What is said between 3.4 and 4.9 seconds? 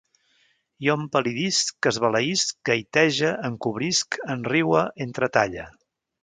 encobrisc, enriue,